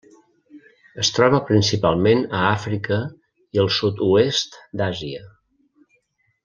[1.03, 2.99] Es troba principalment a Àfrica
[3.59, 5.25] i al sud-oest d'Àsia.